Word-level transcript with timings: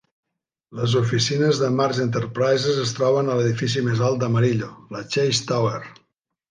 Les 0.79 0.95
oficines 1.01 1.59
de 1.63 1.69
Marsh 1.81 1.99
Enterprises 2.07 2.81
es 2.85 2.97
troben 3.01 3.29
a 3.29 3.37
l'edifici 3.41 3.85
més 3.91 4.05
alt 4.09 4.21
d'Amarillo, 4.27 4.75
la 4.97 5.09
Chase 5.17 5.51
Tower. 5.53 5.81